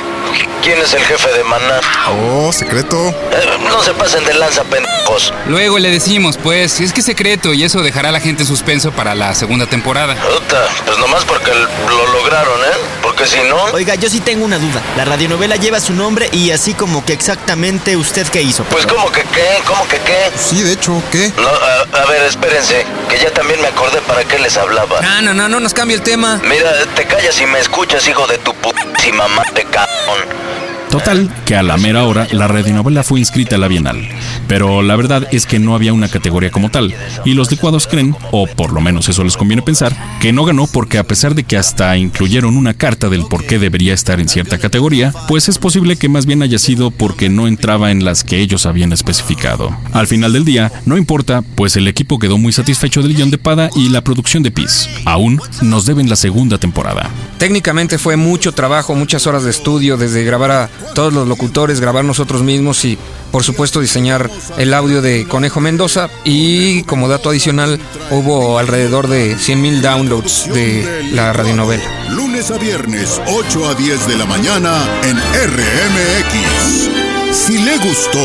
[0.68, 1.80] ¿Quién es el jefe de Maná?
[2.10, 2.98] Oh, secreto.
[3.08, 5.34] Eh, no se pasen de lanza, pendejos.
[5.46, 8.50] Luego le decimos, pues, es que es secreto y eso dejará a la gente en
[8.50, 10.16] suspenso para la segunda temporada.
[10.16, 12.78] Puta, pues nomás porque lo lograron, ¿eh?
[13.02, 13.56] Porque si no...
[13.72, 14.82] Oiga, yo sí tengo una duda.
[14.98, 18.66] La radionovela lleva su nombre y así como que exactamente usted qué hizo.
[18.66, 20.32] Pues como que qué, como que qué.
[20.38, 21.32] Sí, de hecho, ¿qué?
[21.38, 25.00] No, a, a ver, espérense, que ya también me acordé para qué les hablaba.
[25.00, 26.42] No, no, no, no nos cambia el tema.
[26.44, 30.57] Mira, te callas y me escuchas, hijo de tu putísima madre, cabrón.
[30.90, 34.08] Total, que a la mera hora la radionovela fue inscrita a la Bienal.
[34.48, 36.96] Pero la verdad es que no había una categoría como tal.
[37.26, 40.66] Y los licuados creen, o por lo menos eso les conviene pensar, que no ganó
[40.66, 44.30] porque a pesar de que hasta incluyeron una carta del por qué debería estar en
[44.30, 48.24] cierta categoría, pues es posible que más bien haya sido porque no entraba en las
[48.24, 49.76] que ellos habían especificado.
[49.92, 53.38] Al final del día, no importa, pues el equipo quedó muy satisfecho del guion de
[53.38, 54.90] Pada y la producción de Peace.
[55.06, 57.10] Aún nos deben la segunda temporada.
[57.38, 62.06] Técnicamente fue mucho trabajo, muchas horas de estudio, desde grabar a todos los locutores, grabar
[62.06, 62.98] nosotros mismos y
[63.32, 67.80] por supuesto diseñar el audio de Conejo Mendoza y como dato adicional
[68.12, 71.84] hubo alrededor de 100 mil downloads de la radionovela.
[72.10, 76.90] Lunes a viernes, 8 a 10 de la mañana en RMX.
[77.32, 78.24] Si le gustó,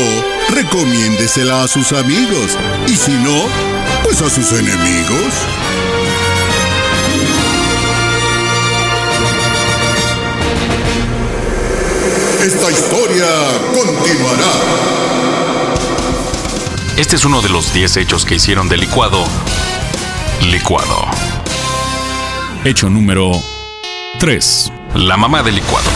[0.49, 2.57] recomiéndesela a sus amigos.
[2.87, 3.45] Y si no,
[4.03, 5.33] pues a sus enemigos.
[12.43, 13.25] Esta historia
[13.73, 14.51] continuará.
[16.97, 19.23] Este es uno de los 10 hechos que hicieron del licuado
[20.41, 21.05] licuado.
[22.65, 23.31] Hecho número
[24.19, 24.73] 3.
[24.95, 25.89] La mamá del licuado.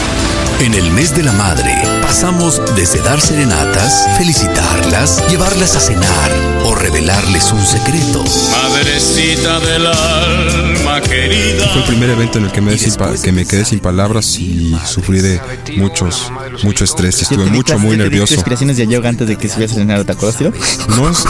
[0.60, 6.32] En el mes de la madre, pasamos desde dar serenatas, felicitarlas, llevarlas a cenar
[6.64, 8.24] o revelarles un secreto.
[8.50, 11.68] Madrecita del alma querida.
[11.68, 12.92] Fue el primer evento en el que me, sin
[13.22, 15.40] que me quedé sin palabras y sufrí de
[15.76, 16.30] muchos,
[16.64, 17.20] mucho estrés.
[17.20, 18.34] y Estuve mucho, muy nervioso.
[18.34, 20.52] inspiraciones de yoga antes de que se a estrenar, ¿te acuerdas, tío?
[20.96, 21.24] No es.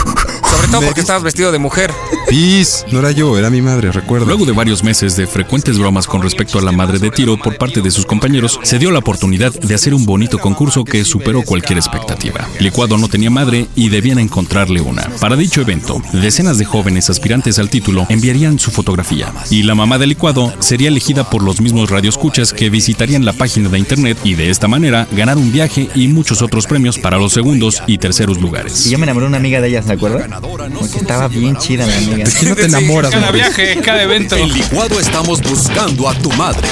[0.68, 1.94] Sobre todo porque estabas vestido de mujer.
[2.28, 4.26] Pis, no era yo, era mi madre, recuerdo.
[4.26, 7.56] Luego de varios meses de frecuentes bromas con respecto a la madre de tiro por
[7.56, 11.40] parte de sus compañeros, se dio la oportunidad de hacer un bonito concurso que superó
[11.42, 12.46] cualquier expectativa.
[12.60, 15.08] Licuado no tenía madre y debían encontrarle una.
[15.20, 19.96] Para dicho evento, decenas de jóvenes aspirantes al título enviarían su fotografía y la mamá
[19.96, 24.34] de Licuado sería elegida por los mismos radioescuchas que visitarían la página de internet y
[24.34, 28.38] de esta manera ganar un viaje y muchos otros premios para los segundos y terceros
[28.38, 28.84] lugares.
[28.86, 30.28] Y yo me enamoré de una amiga de ellas, ¿te acuerdas?
[30.66, 32.24] Porque estaba bien chida la amiga.
[32.24, 33.52] ¿De quién no te enamoras, Cada Mauricio?
[33.54, 34.36] viaje, cada evento.
[34.36, 36.66] En Licuado estamos buscando a tu madre.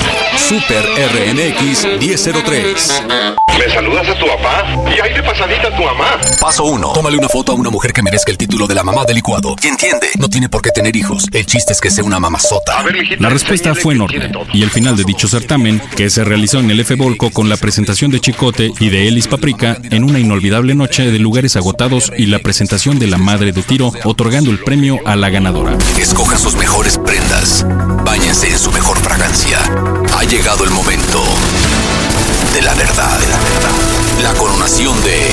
[0.49, 3.03] Super RNX 1003.
[3.59, 4.65] ¿Me saludas a tu papá?
[4.95, 6.19] Y ahí de pasadita a tu mamá.
[6.41, 6.93] Paso 1.
[6.93, 9.55] Tómale una foto a una mujer que merezca el título de la mamá del licuado.
[9.63, 11.27] Y entiende, no tiene por qué tener hijos.
[11.33, 12.85] El chiste es que sea una mamazota.
[13.19, 16.81] La respuesta fue enorme y el final de dicho certamen, que se realizó en el
[16.81, 21.11] F Volco con la presentación de Chicote y de Elis Paprika en una inolvidable noche
[21.11, 25.17] de lugares agotados y la presentación de la madre de tiro, otorgando el premio a
[25.17, 25.77] la ganadora.
[26.01, 27.67] Escoja sus mejores prendas.
[28.05, 29.59] Báñense en su mejor fragancia.
[30.17, 31.23] Ha llegado el momento
[32.55, 33.19] de la verdad.
[33.19, 33.71] De la verdad.
[34.23, 35.29] La coronación de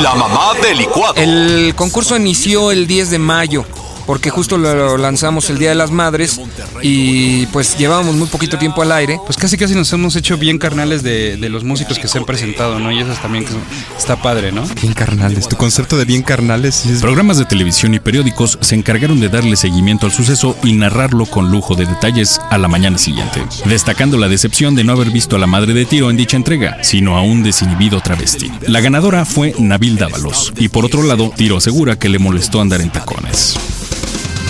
[0.00, 1.14] la mamá del licuado.
[1.16, 3.66] El concurso inició el 10 de mayo,
[4.06, 6.40] porque justo lo lanzamos el Día de las Madres
[6.82, 9.20] y pues llevábamos muy poquito tiempo al aire.
[9.24, 12.24] Pues casi casi nos hemos hecho bien carnales de, de los músicos que se han
[12.24, 12.92] presentado, ¿no?
[12.92, 13.52] Y eso también que
[13.96, 14.64] está padre, ¿no?
[14.80, 15.48] Bien carnales.
[15.48, 19.56] Tu concepto de bien carnales es Programas de televisión y periódicos se encargaron de darle
[19.56, 24.28] seguimiento al suceso y narrarlo con lujo de detalles a la mañana siguiente, destacando la
[24.28, 27.22] decepción de no haber visto a la madre de tiro en dicha entrega, sino a
[27.22, 28.50] un desinhibido travesti.
[28.66, 32.80] La ganadora fue Nabil Dávalos, y por otro lado, Tiro asegura que le molestó andar
[32.80, 33.56] en tacones.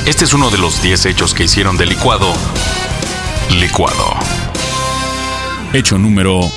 [0.06, 2.32] Este es uno de los 10 hechos que hicieron de licuado
[3.50, 4.14] licuado.
[5.72, 6.50] Hecho número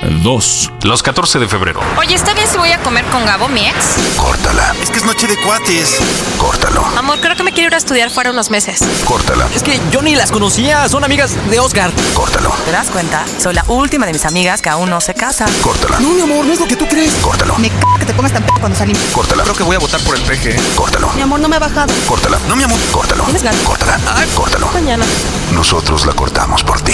[0.00, 0.72] 2.
[0.82, 1.80] Los 14 de febrero.
[1.96, 3.96] Oye, ¿está bien si voy a comer con Gabo, mi ex?
[4.16, 4.74] Córtala.
[4.80, 5.98] Es que es noche de cuates.
[6.38, 6.84] Córtalo.
[6.96, 8.80] Amor, creo que me quiero ir a estudiar fuera unos meses.
[9.04, 9.48] Córtala.
[9.54, 11.90] Es que yo ni las conocía, son amigas de Oscar.
[12.14, 12.50] Córtalo.
[12.64, 13.24] ¿Te das cuenta?
[13.38, 15.46] Soy la última de mis amigas que aún no se casa.
[15.62, 15.98] Córtala.
[15.98, 17.14] No, mi amor, no es lo que tú crees.
[17.16, 17.58] Córtalo.
[17.58, 19.02] Me c que te pongas tan p cuando salimos.
[19.12, 19.42] Córtala.
[19.42, 20.76] Creo que voy a votar por el PG.
[20.76, 21.10] Córtalo.
[21.14, 21.92] Mi amor, no me ha bajado.
[22.06, 22.38] Córtala.
[22.48, 22.78] No, mi amor.
[22.92, 23.24] Córtalo.
[23.24, 23.60] ¿Tienes ganas?
[23.62, 23.98] Córtala.
[24.36, 24.68] Córtalo.
[24.72, 25.04] Mañana.
[25.52, 26.92] Nosotros la cortamos por ti.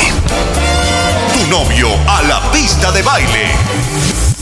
[1.50, 3.52] Novio a la pista de baile.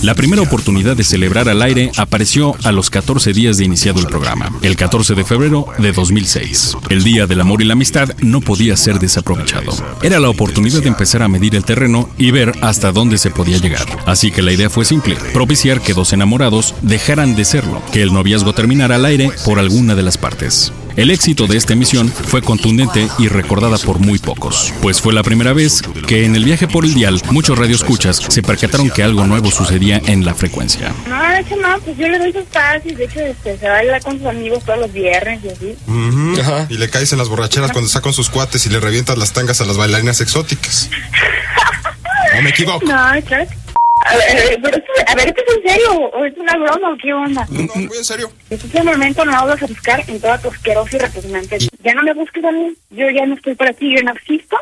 [0.02, 4.06] La primera oportunidad de celebrar al aire apareció a los 14 días de iniciado el
[4.06, 6.76] programa, el 14 de febrero de 2006.
[6.90, 9.72] El Día del Amor y la Amistad no podía ser desaprovechado.
[10.02, 13.58] Era la oportunidad de empezar a medir el terreno y ver hasta dónde se podía
[13.58, 13.86] llegar.
[14.06, 18.12] Así que la idea fue simple, propiciar que dos enamorados dejaran de serlo, que el
[18.12, 20.72] noviazgo terminara al aire por alguna de las partes.
[20.96, 25.22] El éxito de esta emisión fue contundente y recordada por muy pocos, pues fue la
[25.22, 29.26] primera vez que en el viaje por el dial muchos radioescuchas se percataron que algo
[29.26, 30.92] nuevo sucedía en la frecuencia.
[31.08, 34.00] No, de hecho no, pues yo le doy sus pases, de hecho este, se baila
[34.00, 35.76] con sus amigos todos los viernes y así.
[35.86, 36.34] Ujú.
[36.68, 39.32] Y le caes en las borracheras cuando está con sus cuates y le revientas las
[39.32, 40.90] tangas a las bailarinas exóticas.
[42.38, 42.84] ¿O me equivoco?
[42.84, 42.92] No,
[43.26, 43.46] claro.
[43.48, 43.61] que-
[44.04, 46.96] A ver, pero esto- a ver, ¿esto es en serio o es una broma o
[46.96, 47.46] qué onda?
[47.50, 48.32] No, no, muy en serio.
[48.50, 51.58] Este es el momento, no vas a buscar en toda tu asquerosa y repugnante.
[51.82, 54.56] Ya no me busques a mí, yo ya no estoy para ti, yo no existo.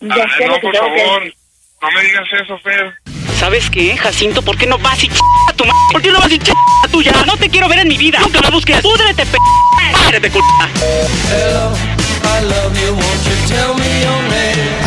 [0.00, 1.32] Ya sé lo que tengo que
[1.82, 2.94] no me digas eso, Fer.
[3.40, 4.40] ¿Sabes qué, Jacinto?
[4.40, 6.50] ¿Por qué no vas y ch a tu m ¿Por qué no vas y ch
[6.50, 7.12] a tuya?
[7.26, 8.20] No te quiero ver en mi vida.
[8.20, 8.80] Nunca me busques.
[8.80, 9.36] Púdrete, p.
[10.04, 10.38] Púdrete, c.
[10.38, 11.72] Hello,
[12.24, 14.41] I love you, won't you tell me your name?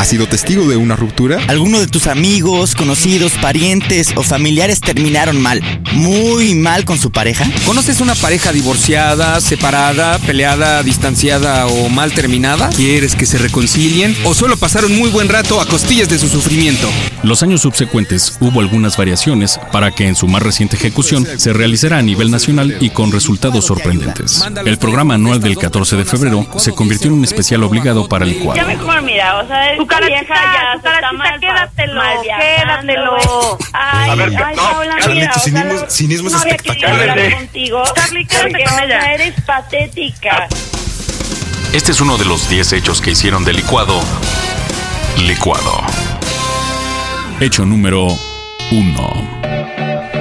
[0.06, 1.40] ¿Has sido testigo de una ruptura?
[1.48, 5.64] ¿Alguno de tus amigos, conocidos, parientes o familiares terminaron mal?
[5.94, 7.44] Muy mal con su pareja.
[7.66, 12.70] ¿Conoces una pareja divorciada, separada, peleada, distanciada o mal terminada?
[12.70, 16.88] ¿Quieres que se reconcilien o solo pasaron muy buen rato a costillas de su sufrimiento?
[17.24, 21.98] Los años subsecuentes hubo algunas variaciones para que en su más reciente ejecución se realizara
[21.98, 24.46] a nivel nacional y con resultados sorprendentes.
[24.68, 28.34] El programa anual del 14 de febrero se convirtió en un especial obligado para el
[28.34, 28.62] licuado.
[28.62, 33.58] Ya mejor, mira, o sea, tu cara vieja ya está mal, quédatelo, mal quédatelo.
[33.74, 36.38] Ay, A ver, ay, no, Paula, Carly, mira, tu o sea, cinismo, no- cinismo no
[36.38, 37.10] es espectacular.
[37.10, 37.84] hablar contigo.
[37.96, 39.14] Charlie, quédate con ella.
[39.14, 40.48] eres patética.
[41.74, 44.02] Este es uno de los 10 hechos que hicieron del licuado
[45.18, 45.82] licuado.
[47.40, 48.08] Hecho número
[48.72, 49.30] 1.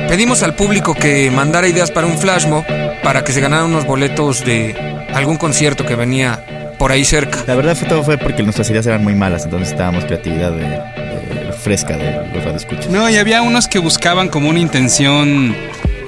[0.08, 2.64] Pedimos al público que mandara ideas para un flash mob
[3.02, 4.74] para que se ganaran unos boletos de
[5.14, 7.42] algún concierto que venía por ahí cerca.
[7.46, 10.64] La verdad fue todo fue porque nuestras ideas eran muy malas, entonces estábamos creatividad de,
[10.68, 12.88] de- fresca de los radioescuchas.
[12.90, 15.56] No, y había unos que buscaban como una intención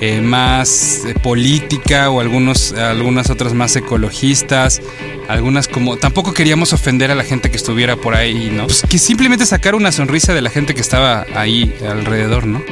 [0.03, 4.83] eh, más eh, política o algunos, algunas otras más ecologistas.
[5.29, 5.97] Algunas como...
[5.97, 8.67] Tampoco queríamos ofender a la gente que estuviera por ahí, ¿no?
[8.67, 12.63] Pues que simplemente sacar una sonrisa de la gente que estaba ahí alrededor, ¿no?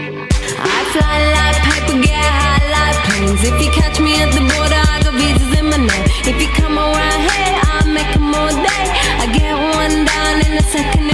[3.37, 6.04] If you catch me at the border, I got visas in my name.
[6.24, 7.63] If you come around here, I'll make
[8.44, 8.87] all day.
[9.22, 10.43] I get one down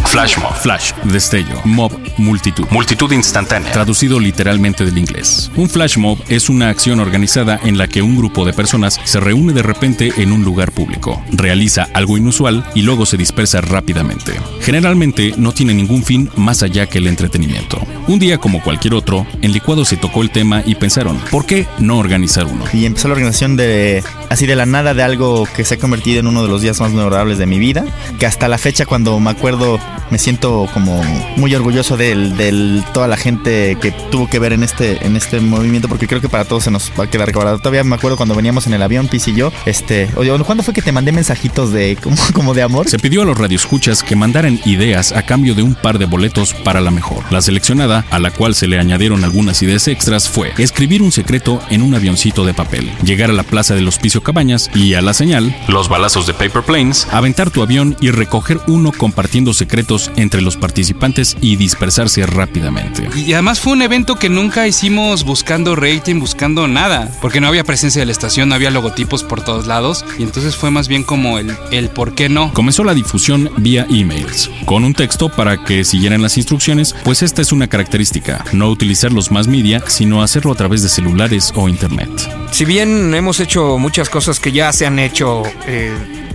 [0.06, 0.54] Flash mob.
[0.54, 1.60] Flash, destello.
[1.64, 2.66] Mob, multitud.
[2.70, 3.70] Multitud instantánea.
[3.70, 5.50] Traducido literalmente del inglés.
[5.54, 9.20] Un flash mob es una acción organizada en la que un grupo de personas se
[9.20, 14.32] reúne de repente en un lugar público, realiza algo inusual y luego se dispersa rápidamente.
[14.60, 17.80] Generalmente no tiene ningún fin más allá que el entretenimiento.
[18.08, 21.66] Un día como cualquier otro, en Licuado se tocó el tema y pensaron, ¿por qué
[21.78, 22.64] no organizar uno?
[22.72, 26.18] Y empezó la organización de, así de la nada, de algo que se ha convertido
[26.18, 27.84] en uno de los días más memorables de mi vida.
[28.18, 29.78] Que hasta la fecha, cuando acuerdo,
[30.10, 31.02] me siento como
[31.36, 35.88] muy orgulloso de toda la gente que tuvo que ver en este, en este movimiento,
[35.88, 37.58] porque creo que para todos se nos va a quedar grabado.
[37.58, 40.74] Todavía me acuerdo cuando veníamos en el avión, Pis y yo, este, oye, ¿cuándo fue
[40.74, 41.96] que te mandé mensajitos de,
[42.34, 42.88] como, de amor?
[42.88, 46.54] Se pidió a los radioescuchas que mandaran ideas a cambio de un par de boletos
[46.54, 47.24] para la mejor.
[47.30, 51.60] La seleccionada, a la cual se le añadieron algunas ideas extras, fue escribir un secreto
[51.70, 55.14] en un avioncito de papel, llegar a la plaza del Hospicio Cabañas y a la
[55.14, 60.40] señal, los balazos de Paper Planes, aventar tu avión y recoger uno compartiendo secretos entre
[60.40, 63.06] los participantes y dispersarse rápidamente.
[63.14, 67.62] Y además fue un evento que nunca hicimos buscando rating, buscando nada, porque no había
[67.62, 71.04] presencia de la estación, no había logotipos por todos lados, y entonces fue más bien
[71.04, 72.50] como el, el por qué no.
[72.54, 77.42] Comenzó la difusión vía emails, con un texto para que siguieran las instrucciones, pues esta
[77.42, 81.68] es una característica, no utilizar los más media, sino hacerlo a través de celulares o
[81.68, 82.08] internet.
[82.52, 85.92] Si bien hemos hecho muchas cosas que ya se han hecho eh,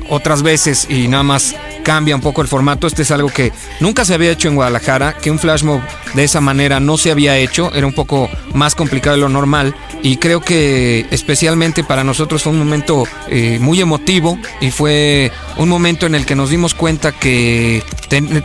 [0.09, 4.05] otras veces y nada más cambia un poco el formato, este es algo que nunca
[4.05, 5.81] se había hecho en Guadalajara, que un flash mob
[6.15, 9.75] de esa manera no se había hecho, era un poco más complicado de lo normal
[10.01, 15.69] y creo que especialmente para nosotros fue un momento eh, muy emotivo y fue un
[15.69, 17.83] momento en el que nos dimos cuenta que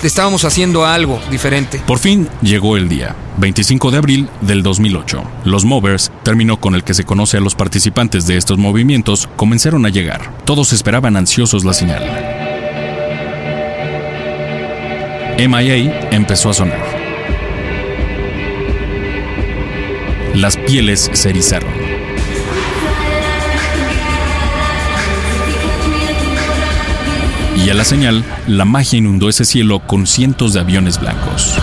[0.02, 1.80] estábamos haciendo algo diferente.
[1.86, 5.22] Por fin llegó el día, 25 de abril del 2008.
[5.44, 9.86] Los Movers, término con el que se conoce a los participantes de estos movimientos, comenzaron
[9.86, 10.32] a llegar.
[10.44, 12.02] Todos esperaban ansiosos la señal.
[15.38, 16.84] MIA empezó a sonar.
[20.34, 21.99] Las pieles se erizaron.
[27.64, 31.56] Y a la señal, la magia inundó ese cielo con cientos de aviones blancos.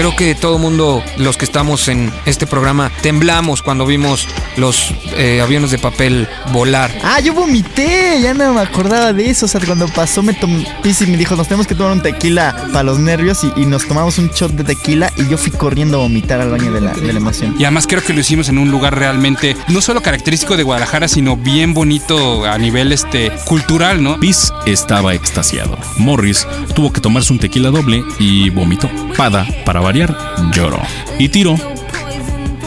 [0.00, 5.42] Creo que todo mundo, los que estamos en este programa, temblamos cuando vimos los eh,
[5.42, 6.90] aviones de papel volar.
[7.04, 9.44] Ah, yo vomité, ya no me acordaba de eso.
[9.44, 12.00] O sea, cuando pasó me tomó Pis y me dijo, nos tenemos que tomar un
[12.00, 15.52] tequila para los nervios y, y nos tomamos un shot de tequila y yo fui
[15.52, 17.54] corriendo a vomitar al baño de la, de la emoción.
[17.58, 21.08] Y además creo que lo hicimos en un lugar realmente no solo característico de Guadalajara,
[21.08, 24.18] sino bien bonito a nivel este cultural, ¿no?
[24.18, 25.76] Piz estaba extasiado.
[25.98, 28.88] Morris tuvo que tomarse un tequila doble y vomitó.
[29.14, 30.16] Pada, para variar,
[30.52, 30.80] lloró.
[31.18, 31.56] Y Tiro.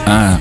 [0.06, 0.38] Ah,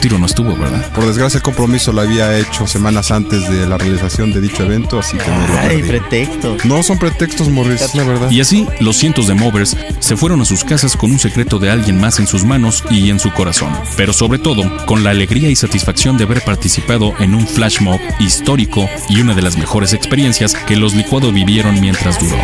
[0.00, 0.84] Tiro no estuvo, ¿verdad?
[0.92, 4.98] Por desgracia el compromiso lo había hecho semanas antes de la realización de dicho evento,
[4.98, 6.64] así que me lo Ay, pretextos.
[6.64, 8.32] No son pretextos, Morris, la verdad.
[8.32, 11.70] Y así, los cientos de movers se fueron a sus casas con un secreto de
[11.70, 13.72] alguien más en sus manos y en su corazón.
[13.96, 18.00] Pero sobre todo, con la alegría y satisfacción de haber participado en un flash mob
[18.18, 22.38] histórico y una de las mejores experiencias que los licuado vivieron mientras duró.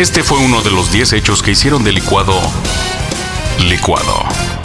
[0.00, 2.32] Este fue uno de los 10 hechos que hicieron del licuado
[3.68, 4.59] licuado.